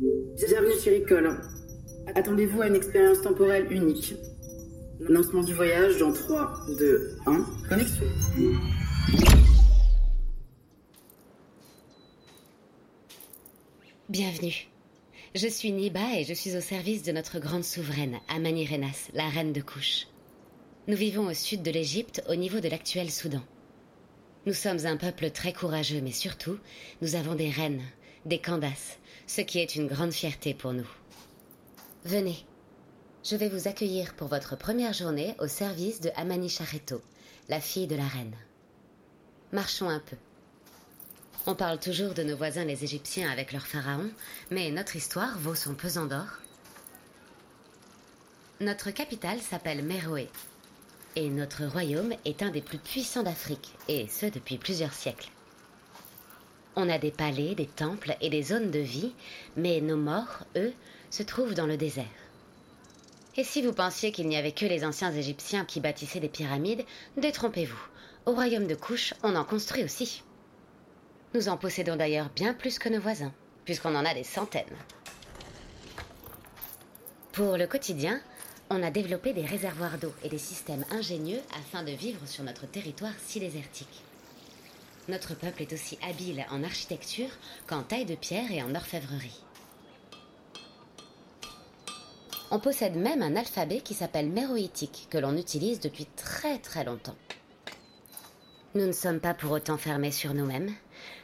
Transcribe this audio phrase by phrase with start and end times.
[0.00, 1.40] Bienvenue chez Ricole.
[2.14, 4.14] Attendez-vous à une expérience temporelle unique.
[5.00, 8.06] Lancement du voyage dans 3, 2, 1, connexion.
[14.08, 14.68] Bienvenue.
[15.34, 19.28] Je suis Niba et je suis au service de notre grande souveraine, Amani Renas, la
[19.28, 20.06] reine de couche.
[20.86, 23.42] Nous vivons au sud de l'Égypte, au niveau de l'actuel Soudan.
[24.46, 26.56] Nous sommes un peuple très courageux, mais surtout,
[27.02, 27.82] nous avons des reines,
[28.24, 30.88] des Candaces, ce qui est une grande fierté pour nous.
[32.04, 32.44] Venez.
[33.24, 37.02] Je vais vous accueillir pour votre première journée au service de Amani Chareto,
[37.48, 38.36] la fille de la reine.
[39.52, 40.16] Marchons un peu.
[41.46, 44.10] On parle toujours de nos voisins les Égyptiens avec leurs pharaons,
[44.50, 46.26] mais notre histoire vaut son pesant d'or.
[48.60, 50.28] Notre capitale s'appelle Méroé,
[51.16, 55.30] et notre royaume est un des plus puissants d'Afrique, et ce depuis plusieurs siècles.
[56.80, 59.12] On a des palais, des temples et des zones de vie,
[59.56, 60.72] mais nos morts, eux,
[61.10, 62.04] se trouvent dans le désert.
[63.36, 66.84] Et si vous pensiez qu'il n'y avait que les anciens Égyptiens qui bâtissaient des pyramides,
[67.16, 67.82] détrompez-vous.
[68.26, 70.22] Au royaume de Couche, on en construit aussi.
[71.34, 73.34] Nous en possédons d'ailleurs bien plus que nos voisins,
[73.64, 74.64] puisqu'on en a des centaines.
[77.32, 78.20] Pour le quotidien,
[78.70, 82.66] on a développé des réservoirs d'eau et des systèmes ingénieux afin de vivre sur notre
[82.66, 84.04] territoire si désertique.
[85.08, 87.30] Notre peuple est aussi habile en architecture
[87.66, 89.42] qu'en taille de pierre et en orfèvrerie.
[92.50, 97.16] On possède même un alphabet qui s'appelle méroïtique, que l'on utilise depuis très très longtemps.
[98.74, 100.70] Nous ne sommes pas pour autant fermés sur nous-mêmes.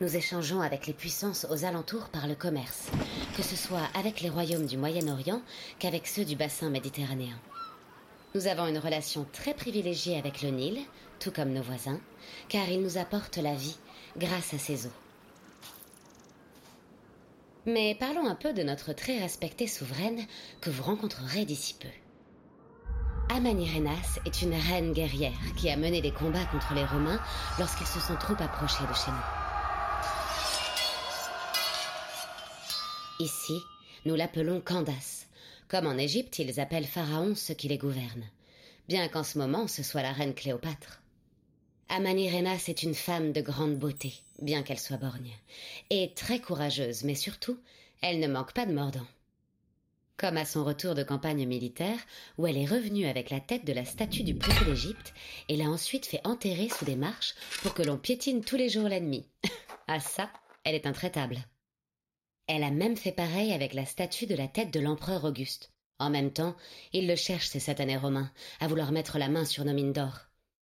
[0.00, 2.88] Nous échangeons avec les puissances aux alentours par le commerce,
[3.36, 5.42] que ce soit avec les royaumes du Moyen-Orient
[5.78, 7.38] qu'avec ceux du bassin méditerranéen.
[8.34, 10.78] Nous avons une relation très privilégiée avec le Nil,
[11.18, 12.00] tout comme nos voisins,
[12.48, 13.76] car il nous apporte la vie
[14.16, 14.92] grâce à ses eaux.
[17.66, 20.24] Mais parlons un peu de notre très respectée souveraine
[20.60, 21.88] que vous rencontrerez d'ici peu.
[23.34, 27.20] Amanirenas est une reine guerrière qui a mené des combats contre les Romains
[27.58, 29.16] lorsqu'ils se sont trop approchés de chez nous.
[33.20, 33.60] Ici,
[34.06, 35.17] nous l'appelons Candace.
[35.68, 38.28] Comme en Égypte, ils appellent Pharaon ceux qui les gouvernent.
[38.88, 41.02] Bien qu'en ce moment, ce soit la reine Cléopâtre.
[41.90, 45.32] Amanirenas est une femme de grande beauté, bien qu'elle soit borgne,
[45.90, 47.58] et très courageuse, mais surtout,
[48.00, 49.06] elle ne manque pas de mordant.
[50.16, 51.98] Comme à son retour de campagne militaire,
[52.38, 55.12] où elle est revenue avec la tête de la statue du préfet d'Égypte
[55.48, 58.88] et l'a ensuite fait enterrer sous des marches pour que l'on piétine tous les jours
[58.88, 59.26] l'ennemi.
[59.86, 60.30] ah ça,
[60.64, 61.38] elle est intraitable.
[62.48, 65.70] Elle a même fait pareil avec la statue de la tête de l'empereur Auguste.
[65.98, 66.56] En même temps,
[66.94, 70.20] ils le cherchent, ces satanés romains, à vouloir mettre la main sur nos mines d'or.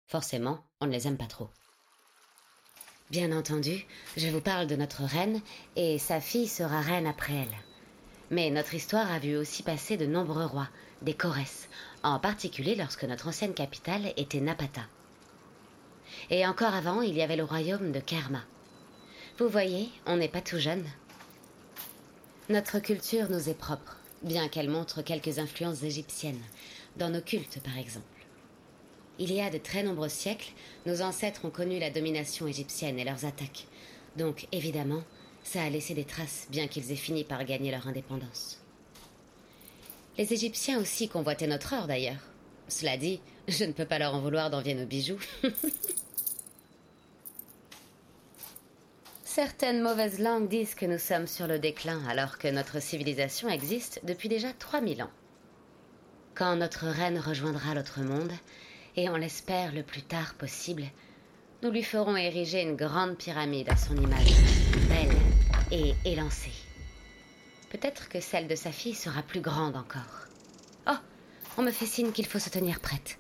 [0.06, 1.50] Forcément, on ne les aime pas trop.
[3.10, 5.42] Bien entendu, je vous parle de notre reine,
[5.76, 7.58] et sa fille sera reine après elle.
[8.30, 10.70] Mais notre histoire a vu aussi passer de nombreux rois,
[11.02, 11.68] des Corrèzes,
[12.04, 14.84] en particulier lorsque notre ancienne capitale était Napata.
[16.30, 18.44] Et encore avant, il y avait le royaume de Kerma.
[19.40, 20.86] Vous voyez, on n'est pas tout jeune.
[22.52, 26.42] Notre culture nous est propre, bien qu'elle montre quelques influences égyptiennes,
[26.98, 28.26] dans nos cultes par exemple.
[29.20, 30.52] Il y a de très nombreux siècles,
[30.86, 33.68] nos ancêtres ont connu la domination égyptienne et leurs attaques.
[34.18, 35.02] Donc, évidemment,
[35.46, 38.60] ça a laissé des traces, bien qu'ils aient fini par gagner leur indépendance.
[40.18, 42.20] Les Égyptiens aussi convoitaient notre or, d'ailleurs.
[42.68, 45.22] Cela dit, je ne peux pas leur en vouloir d'envier nos bijoux.
[49.34, 54.02] Certaines mauvaises langues disent que nous sommes sur le déclin, alors que notre civilisation existe
[54.04, 55.10] depuis déjà 3000 ans.
[56.36, 58.34] Quand notre reine rejoindra l'autre monde,
[58.98, 60.84] et on l'espère le plus tard possible,
[61.64, 64.34] nous lui ferons ériger une grande pyramide à son image,
[64.90, 65.16] belle
[65.72, 66.52] et élancée.
[67.70, 70.28] Peut-être que celle de sa fille sera plus grande encore.
[70.90, 71.00] Oh,
[71.58, 73.18] on me fait signe qu'il faut se tenir prête.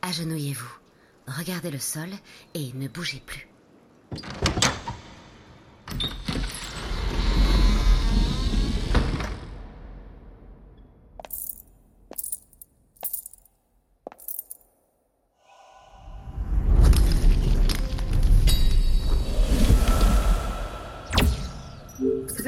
[0.00, 0.78] Agenouillez-vous,
[1.26, 2.08] regardez le sol
[2.54, 3.46] et ne bougez plus.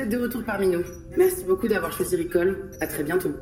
[0.00, 0.84] Êtes de retour parmi nous.
[1.16, 2.70] Merci beaucoup d'avoir choisi Ricole.
[2.80, 3.32] À très bientôt.